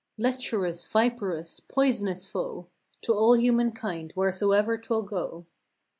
Lecherous! 0.17 0.83
viperous! 0.83 1.59
poisonous 1.59 2.25
foe 2.25 2.65
To 3.03 3.13
all 3.13 3.33
human 3.37 3.71
kind 3.71 4.11
wheresoever 4.15 4.75
'twill 4.79 5.03
go. 5.03 5.45